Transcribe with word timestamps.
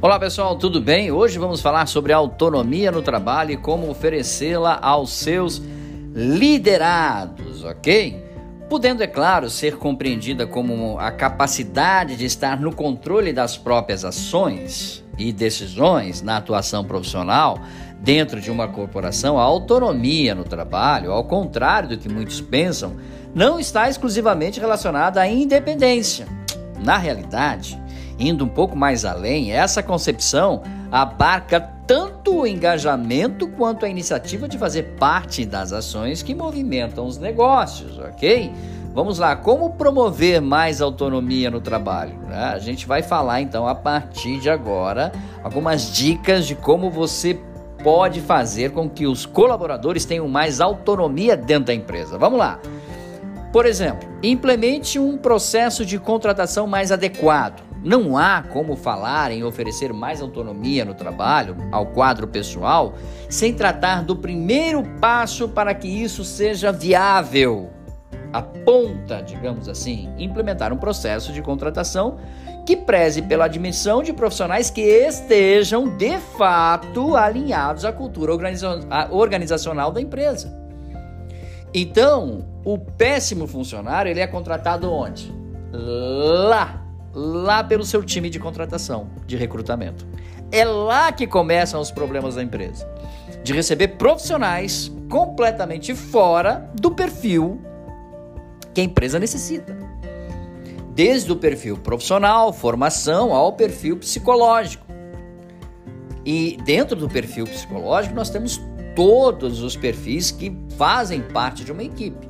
Olá 0.00 0.16
pessoal, 0.16 0.54
tudo 0.54 0.80
bem? 0.80 1.10
Hoje 1.10 1.40
vamos 1.40 1.60
falar 1.60 1.88
sobre 1.88 2.12
autonomia 2.12 2.92
no 2.92 3.02
trabalho 3.02 3.50
e 3.50 3.56
como 3.56 3.90
oferecê-la 3.90 4.78
aos 4.80 5.10
seus 5.10 5.60
liderados, 6.14 7.64
ok? 7.64 8.24
Podendo, 8.70 9.02
é 9.02 9.08
claro, 9.08 9.50
ser 9.50 9.76
compreendida 9.76 10.46
como 10.46 10.96
a 11.00 11.10
capacidade 11.10 12.14
de 12.14 12.24
estar 12.26 12.60
no 12.60 12.72
controle 12.72 13.32
das 13.32 13.56
próprias 13.56 14.04
ações 14.04 15.04
e 15.18 15.32
decisões 15.32 16.22
na 16.22 16.36
atuação 16.36 16.84
profissional 16.84 17.58
dentro 17.98 18.40
de 18.40 18.52
uma 18.52 18.68
corporação, 18.68 19.36
a 19.36 19.42
autonomia 19.42 20.32
no 20.32 20.44
trabalho, 20.44 21.10
ao 21.10 21.24
contrário 21.24 21.88
do 21.88 21.98
que 21.98 22.08
muitos 22.08 22.40
pensam, 22.40 22.94
não 23.34 23.58
está 23.58 23.88
exclusivamente 23.88 24.60
relacionada 24.60 25.20
à 25.20 25.28
independência. 25.28 26.28
Na 26.78 26.96
realidade, 26.96 27.76
indo 28.18 28.44
um 28.44 28.48
pouco 28.48 28.76
mais 28.76 29.04
além, 29.04 29.52
essa 29.52 29.82
concepção 29.82 30.62
abarca 30.90 31.60
tanto 31.86 32.40
o 32.40 32.46
engajamento 32.46 33.48
quanto 33.48 33.86
a 33.86 33.88
iniciativa 33.88 34.48
de 34.48 34.58
fazer 34.58 34.96
parte 34.98 35.46
das 35.46 35.72
ações 35.72 36.22
que 36.22 36.34
movimentam 36.34 37.06
os 37.06 37.16
negócios, 37.16 37.98
ok? 37.98 38.52
Vamos 38.92 39.18
lá, 39.18 39.36
como 39.36 39.70
promover 39.70 40.40
mais 40.40 40.80
autonomia 40.80 41.50
no 41.50 41.60
trabalho? 41.60 42.18
Né? 42.26 42.52
A 42.54 42.58
gente 42.58 42.86
vai 42.86 43.02
falar 43.02 43.40
então 43.40 43.66
a 43.66 43.74
partir 43.74 44.40
de 44.40 44.50
agora 44.50 45.12
algumas 45.42 45.92
dicas 45.92 46.46
de 46.46 46.54
como 46.54 46.90
você 46.90 47.38
pode 47.82 48.20
fazer 48.20 48.72
com 48.72 48.88
que 48.88 49.06
os 49.06 49.24
colaboradores 49.24 50.04
tenham 50.04 50.26
mais 50.26 50.60
autonomia 50.60 51.36
dentro 51.36 51.66
da 51.66 51.74
empresa. 51.74 52.18
Vamos 52.18 52.38
lá. 52.38 52.58
Por 53.52 53.64
exemplo, 53.64 54.08
implemente 54.22 54.98
um 54.98 55.16
processo 55.16 55.86
de 55.86 55.98
contratação 55.98 56.66
mais 56.66 56.92
adequado. 56.92 57.67
Não 57.82 58.18
há 58.18 58.42
como 58.42 58.74
falar 58.74 59.30
em 59.30 59.44
oferecer 59.44 59.92
mais 59.92 60.20
autonomia 60.20 60.84
no 60.84 60.94
trabalho 60.94 61.56
ao 61.70 61.86
quadro 61.86 62.26
pessoal 62.26 62.94
sem 63.28 63.54
tratar 63.54 64.02
do 64.02 64.16
primeiro 64.16 64.82
passo 65.00 65.48
para 65.48 65.72
que 65.74 65.86
isso 65.86 66.24
seja 66.24 66.72
viável. 66.72 67.70
A 68.32 68.42
ponta, 68.42 69.22
digamos 69.22 69.68
assim, 69.68 70.12
implementar 70.18 70.72
um 70.72 70.76
processo 70.76 71.32
de 71.32 71.40
contratação 71.40 72.18
que 72.66 72.76
preze 72.76 73.22
pela 73.22 73.46
admissão 73.46 74.02
de 74.02 74.12
profissionais 74.12 74.70
que 74.70 74.82
estejam 74.82 75.96
de 75.96 76.18
fato 76.18 77.16
alinhados 77.16 77.84
à 77.84 77.92
cultura 77.92 78.32
organizacional 79.10 79.90
da 79.90 80.00
empresa. 80.00 80.52
Então, 81.72 82.44
o 82.64 82.76
péssimo 82.76 83.46
funcionário 83.46 84.10
ele 84.10 84.20
é 84.20 84.26
contratado 84.26 84.92
onde? 84.92 85.32
Lá 85.72 86.87
lá 87.18 87.64
pelo 87.64 87.84
seu 87.84 88.02
time 88.04 88.30
de 88.30 88.38
contratação, 88.38 89.10
de 89.26 89.36
recrutamento. 89.36 90.06
É 90.52 90.64
lá 90.64 91.10
que 91.10 91.26
começam 91.26 91.80
os 91.80 91.90
problemas 91.90 92.36
da 92.36 92.42
empresa. 92.42 92.88
De 93.42 93.52
receber 93.52 93.88
profissionais 93.88 94.92
completamente 95.08 95.94
fora 95.94 96.70
do 96.74 96.92
perfil 96.92 97.60
que 98.72 98.80
a 98.80 98.84
empresa 98.84 99.18
necessita. 99.18 99.76
Desde 100.94 101.30
o 101.32 101.36
perfil 101.36 101.76
profissional, 101.76 102.52
formação, 102.52 103.32
ao 103.32 103.52
perfil 103.52 103.96
psicológico. 103.96 104.86
E 106.24 106.56
dentro 106.64 106.96
do 106.96 107.08
perfil 107.08 107.46
psicológico, 107.46 108.14
nós 108.14 108.30
temos 108.30 108.60
todos 108.94 109.62
os 109.62 109.76
perfis 109.76 110.30
que 110.30 110.56
fazem 110.76 111.20
parte 111.20 111.64
de 111.64 111.72
uma 111.72 111.82
equipe. 111.82 112.28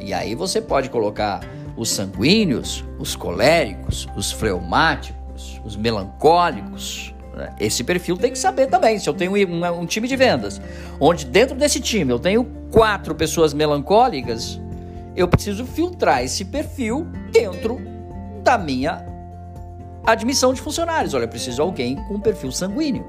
E 0.00 0.12
aí 0.12 0.34
você 0.34 0.60
pode 0.60 0.90
colocar 0.90 1.40
os 1.76 1.90
sanguíneos, 1.90 2.84
os 2.98 3.16
coléricos, 3.16 4.08
os 4.16 4.30
fleumáticos, 4.30 5.60
os 5.64 5.76
melancólicos. 5.76 7.14
Né? 7.34 7.54
Esse 7.58 7.82
perfil 7.82 8.16
tem 8.16 8.32
que 8.32 8.38
saber 8.38 8.66
também. 8.68 8.98
Se 8.98 9.08
eu 9.08 9.14
tenho 9.14 9.32
um, 9.32 9.80
um 9.80 9.86
time 9.86 10.06
de 10.06 10.16
vendas, 10.16 10.60
onde 11.00 11.24
dentro 11.24 11.56
desse 11.56 11.80
time 11.80 12.12
eu 12.12 12.18
tenho 12.18 12.44
quatro 12.70 13.14
pessoas 13.14 13.54
melancólicas, 13.54 14.60
eu 15.16 15.28
preciso 15.28 15.64
filtrar 15.64 16.22
esse 16.22 16.44
perfil 16.44 17.06
dentro 17.30 17.80
da 18.42 18.58
minha 18.58 19.04
admissão 20.04 20.52
de 20.52 20.60
funcionários. 20.60 21.14
Olha, 21.14 21.24
eu 21.24 21.28
preciso 21.28 21.56
de 21.56 21.62
alguém 21.62 21.96
com 21.96 22.20
perfil 22.20 22.50
sanguíneo. 22.50 23.06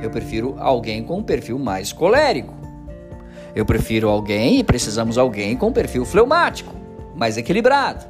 Eu 0.00 0.10
prefiro 0.10 0.56
alguém 0.58 1.04
com 1.04 1.18
um 1.18 1.22
perfil 1.22 1.58
mais 1.58 1.92
colérico. 1.92 2.54
Eu 3.54 3.66
prefiro 3.66 4.08
alguém 4.08 4.58
e 4.60 4.64
precisamos 4.64 5.18
alguém 5.18 5.56
com 5.56 5.70
perfil 5.70 6.04
fleumático 6.04 6.81
mais 7.14 7.36
equilibrado, 7.36 8.04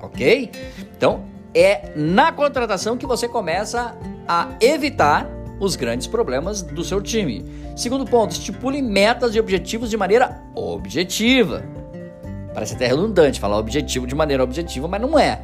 ok? 0.00 0.50
Então 0.96 1.24
é 1.54 1.92
na 1.94 2.32
contratação 2.32 2.96
que 2.96 3.06
você 3.06 3.28
começa 3.28 3.96
a 4.26 4.48
evitar 4.60 5.28
os 5.60 5.76
grandes 5.76 6.06
problemas 6.06 6.62
do 6.62 6.82
seu 6.82 7.00
time. 7.00 7.44
Segundo 7.76 8.04
ponto, 8.04 8.32
estipule 8.32 8.82
metas 8.82 9.34
e 9.34 9.40
objetivos 9.40 9.88
de 9.88 9.96
maneira 9.96 10.42
objetiva. 10.54 11.64
Parece 12.52 12.74
até 12.74 12.86
redundante 12.86 13.40
falar 13.40 13.58
objetivo 13.58 14.06
de 14.06 14.14
maneira 14.14 14.42
objetiva, 14.42 14.86
mas 14.86 15.00
não 15.00 15.18
é. 15.18 15.42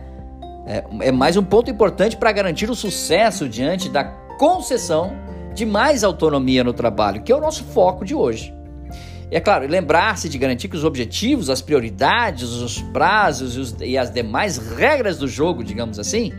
É, 0.66 0.84
é 1.08 1.12
mais 1.12 1.36
um 1.36 1.42
ponto 1.42 1.70
importante 1.70 2.16
para 2.16 2.30
garantir 2.30 2.70
o 2.70 2.74
sucesso 2.74 3.48
diante 3.48 3.88
da 3.88 4.04
concessão 4.04 5.12
de 5.54 5.66
mais 5.66 6.04
autonomia 6.04 6.62
no 6.62 6.72
trabalho, 6.72 7.22
que 7.22 7.32
é 7.32 7.36
o 7.36 7.40
nosso 7.40 7.64
foco 7.64 8.04
de 8.04 8.14
hoje. 8.14 8.54
E 9.30 9.36
é 9.36 9.40
claro, 9.40 9.66
lembrar-se 9.68 10.28
de 10.28 10.36
garantir 10.36 10.68
que 10.68 10.76
os 10.76 10.84
objetivos, 10.84 11.48
as 11.48 11.62
prioridades, 11.62 12.48
os 12.48 12.82
prazos 12.82 13.54
e, 13.54 13.60
os, 13.60 13.76
e 13.80 13.96
as 13.96 14.10
demais 14.10 14.58
regras 14.58 15.18
do 15.18 15.28
jogo, 15.28 15.62
digamos 15.62 16.00
assim, 16.00 16.32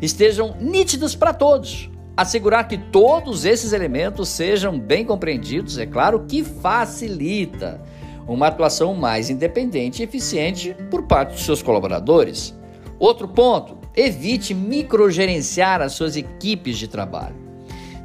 estejam 0.00 0.56
nítidos 0.60 1.16
para 1.16 1.34
todos. 1.34 1.90
Assegurar 2.16 2.68
que 2.68 2.78
todos 2.78 3.44
esses 3.44 3.72
elementos 3.72 4.28
sejam 4.28 4.78
bem 4.78 5.04
compreendidos, 5.04 5.76
é 5.76 5.86
claro 5.86 6.24
que 6.26 6.44
facilita 6.44 7.82
uma 8.28 8.46
atuação 8.46 8.94
mais 8.94 9.28
independente 9.28 10.00
e 10.00 10.04
eficiente 10.04 10.74
por 10.88 11.02
parte 11.02 11.32
dos 11.32 11.44
seus 11.44 11.62
colaboradores. 11.62 12.54
Outro 12.98 13.26
ponto, 13.28 13.76
evite 13.94 14.54
microgerenciar 14.54 15.82
as 15.82 15.92
suas 15.92 16.16
equipes 16.16 16.78
de 16.78 16.88
trabalho. 16.88 17.45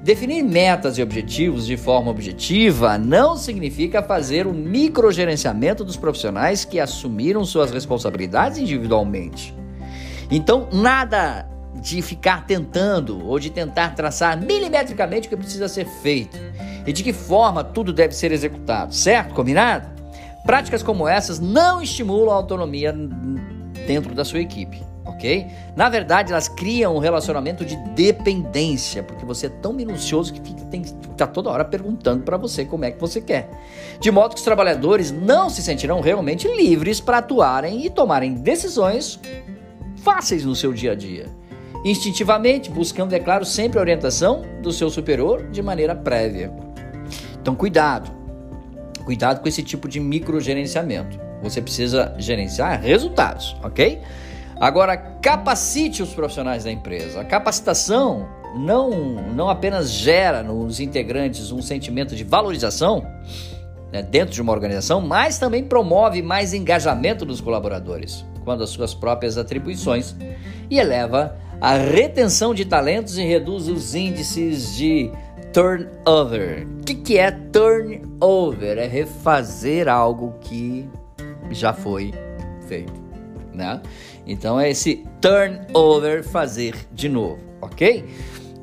Definir 0.03 0.41
metas 0.41 0.97
e 0.97 1.03
objetivos 1.03 1.67
de 1.67 1.77
forma 1.77 2.09
objetiva 2.09 2.97
não 2.97 3.37
significa 3.37 4.01
fazer 4.01 4.47
o 4.47 4.53
microgerenciamento 4.53 5.83
dos 5.83 5.95
profissionais 5.95 6.65
que 6.65 6.79
assumiram 6.79 7.45
suas 7.45 7.69
responsabilidades 7.69 8.57
individualmente. 8.57 9.53
Então, 10.31 10.67
nada 10.73 11.47
de 11.75 12.01
ficar 12.01 12.47
tentando 12.47 13.23
ou 13.27 13.37
de 13.37 13.51
tentar 13.51 13.91
traçar 13.91 14.41
milimetricamente 14.41 15.27
o 15.27 15.29
que 15.29 15.37
precisa 15.37 15.67
ser 15.67 15.85
feito 15.85 16.35
e 16.87 16.91
de 16.91 17.03
que 17.03 17.13
forma 17.13 17.63
tudo 17.63 17.93
deve 17.93 18.15
ser 18.15 18.31
executado, 18.31 18.95
certo? 18.95 19.35
Combinado? 19.35 19.87
Práticas 20.43 20.81
como 20.81 21.07
essas 21.07 21.39
não 21.39 21.79
estimulam 21.79 22.31
a 22.31 22.37
autonomia 22.37 22.91
dentro 23.85 24.15
da 24.15 24.25
sua 24.25 24.39
equipe 24.39 24.90
ok? 25.21 25.47
Na 25.75 25.87
verdade, 25.87 26.31
elas 26.31 26.47
criam 26.47 26.95
um 26.95 26.99
relacionamento 26.99 27.63
de 27.63 27.75
dependência, 27.93 29.03
porque 29.03 29.23
você 29.23 29.45
é 29.45 29.49
tão 29.49 29.71
minucioso 29.71 30.33
que 30.33 30.41
fica, 30.41 30.65
tem, 30.65 30.81
tá 31.15 31.27
toda 31.27 31.51
hora 31.51 31.63
perguntando 31.63 32.23
para 32.23 32.37
você 32.37 32.65
como 32.65 32.85
é 32.85 32.91
que 32.91 32.99
você 32.99 33.21
quer. 33.21 33.47
De 33.99 34.09
modo 34.09 34.31
que 34.33 34.39
os 34.39 34.43
trabalhadores 34.43 35.11
não 35.11 35.49
se 35.49 35.61
sentirão 35.61 36.01
realmente 36.01 36.47
livres 36.47 36.99
para 36.99 37.19
atuarem 37.19 37.85
e 37.85 37.89
tomarem 37.89 38.33
decisões 38.33 39.19
fáceis 39.97 40.43
no 40.43 40.55
seu 40.55 40.73
dia 40.73 40.93
a 40.93 40.95
dia. 40.95 41.27
Instintivamente, 41.85 42.69
buscando, 42.69 43.13
é 43.13 43.19
claro, 43.19 43.45
sempre 43.45 43.77
a 43.77 43.81
orientação 43.81 44.41
do 44.61 44.71
seu 44.71 44.89
superior 44.89 45.49
de 45.51 45.61
maneira 45.61 45.95
prévia. 45.95 46.51
Então, 47.39 47.55
cuidado. 47.55 48.11
Cuidado 49.05 49.41
com 49.41 49.47
esse 49.47 49.63
tipo 49.63 49.87
de 49.87 49.99
microgerenciamento. 49.99 51.19
Você 51.41 51.59
precisa 51.59 52.13
gerenciar 52.19 52.79
resultados, 52.81 53.55
ok? 53.63 53.99
Agora, 54.61 54.95
capacite 54.95 56.03
os 56.03 56.13
profissionais 56.13 56.65
da 56.65 56.71
empresa. 56.71 57.21
A 57.21 57.25
capacitação 57.25 58.29
não, 58.55 58.91
não 59.33 59.49
apenas 59.49 59.89
gera 59.89 60.43
nos 60.43 60.79
integrantes 60.79 61.51
um 61.51 61.63
sentimento 61.63 62.15
de 62.15 62.23
valorização 62.23 63.03
né, 63.91 64.03
dentro 64.03 64.35
de 64.35 64.39
uma 64.39 64.51
organização, 64.51 65.01
mas 65.01 65.39
também 65.39 65.63
promove 65.63 66.21
mais 66.21 66.53
engajamento 66.53 67.25
dos 67.25 67.41
colaboradores 67.41 68.23
quando 68.43 68.63
as 68.63 68.69
suas 68.69 68.93
próprias 68.93 69.35
atribuições 69.35 70.15
e 70.69 70.77
eleva 70.77 71.35
a 71.59 71.75
retenção 71.75 72.53
de 72.53 72.63
talentos 72.63 73.17
e 73.17 73.23
reduz 73.23 73.67
os 73.67 73.95
índices 73.95 74.75
de 74.75 75.11
turnover. 75.51 76.67
O 76.79 76.83
que, 76.83 76.93
que 76.93 77.17
é 77.17 77.31
turnover? 77.31 78.77
É 78.77 78.85
refazer 78.85 79.87
algo 79.87 80.35
que 80.39 80.87
já 81.49 81.73
foi 81.73 82.13
feito, 82.67 83.10
né? 83.53 83.81
Então 84.25 84.59
é 84.59 84.69
esse 84.69 85.05
turnover 85.19 86.23
fazer 86.23 86.75
de 86.91 87.09
novo, 87.09 87.39
ok? 87.61 88.05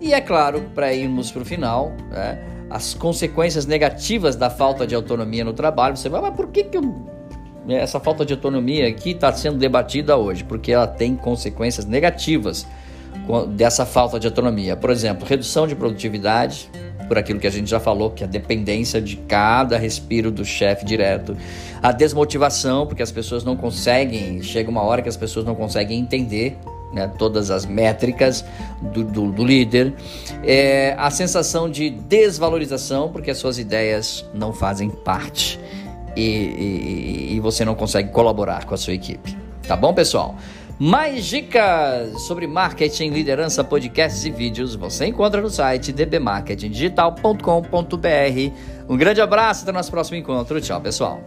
E 0.00 0.14
é 0.14 0.20
claro, 0.20 0.62
para 0.74 0.92
irmos 0.94 1.30
para 1.32 1.42
o 1.42 1.44
final, 1.44 1.92
né, 2.10 2.38
as 2.70 2.94
consequências 2.94 3.66
negativas 3.66 4.36
da 4.36 4.48
falta 4.48 4.86
de 4.86 4.94
autonomia 4.94 5.44
no 5.44 5.52
trabalho. 5.52 5.96
Você 5.96 6.08
vai, 6.08 6.20
mas 6.20 6.34
por 6.34 6.48
que, 6.48 6.64
que 6.64 6.76
eu, 6.76 6.82
né, 7.66 7.76
essa 7.80 7.98
falta 7.98 8.24
de 8.24 8.32
autonomia 8.32 8.86
aqui 8.86 9.10
está 9.10 9.32
sendo 9.32 9.58
debatida 9.58 10.16
hoje? 10.16 10.44
Porque 10.44 10.70
ela 10.70 10.86
tem 10.86 11.16
consequências 11.16 11.84
negativas 11.84 12.66
dessa 13.50 13.84
falta 13.84 14.18
de 14.18 14.26
autonomia. 14.26 14.76
Por 14.76 14.90
exemplo, 14.90 15.26
redução 15.26 15.66
de 15.66 15.74
produtividade, 15.74 16.70
por 17.08 17.18
aquilo 17.18 17.40
que 17.40 17.46
a 17.46 17.50
gente 17.50 17.68
já 17.68 17.80
falou, 17.80 18.10
que 18.10 18.22
é 18.22 18.26
a 18.26 18.28
dependência 18.28 19.00
de 19.00 19.16
cada 19.16 19.76
respiro 19.78 20.30
do 20.30 20.44
chefe 20.44 20.84
direto, 20.84 21.36
a 21.82 21.90
desmotivação, 21.90 22.86
porque 22.86 23.02
as 23.02 23.10
pessoas 23.10 23.42
não 23.42 23.56
conseguem, 23.56 24.42
chega 24.42 24.70
uma 24.70 24.82
hora 24.82 25.02
que 25.02 25.08
as 25.08 25.16
pessoas 25.16 25.44
não 25.44 25.54
conseguem 25.54 25.98
entender 25.98 26.56
né, 26.92 27.10
todas 27.18 27.50
as 27.50 27.66
métricas 27.66 28.44
do, 28.80 29.04
do, 29.04 29.32
do 29.32 29.44
líder, 29.44 29.94
é, 30.44 30.94
a 30.98 31.10
sensação 31.10 31.70
de 31.70 31.90
desvalorização, 31.90 33.10
porque 33.10 33.30
as 33.30 33.38
suas 33.38 33.58
ideias 33.58 34.24
não 34.34 34.52
fazem 34.52 34.90
parte 34.90 35.58
e, 36.16 36.22
e, 36.22 37.34
e 37.36 37.40
você 37.40 37.64
não 37.64 37.74
consegue 37.74 38.10
colaborar 38.10 38.64
com 38.64 38.74
a 38.74 38.76
sua 38.76 38.94
equipe. 38.94 39.36
Tá 39.66 39.76
bom, 39.76 39.92
pessoal? 39.92 40.36
Mais 40.78 41.24
dicas 41.24 42.22
sobre 42.22 42.46
marketing, 42.46 43.10
liderança, 43.10 43.64
podcasts 43.64 44.24
e 44.24 44.30
vídeos 44.30 44.76
você 44.76 45.06
encontra 45.06 45.42
no 45.42 45.50
site 45.50 45.92
dbmarketingdigital.com.br. 45.92 48.86
Um 48.88 48.96
grande 48.96 49.20
abraço, 49.20 49.62
até 49.62 49.72
o 49.72 49.74
nosso 49.74 49.90
próximo 49.90 50.16
encontro. 50.16 50.60
Tchau, 50.60 50.80
pessoal. 50.80 51.20